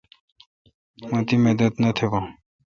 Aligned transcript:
مہ 1.09 1.19
تی 1.27 1.35
مدد 1.45 1.73
نہ 1.81 1.89
تھبون۔ 1.95 2.25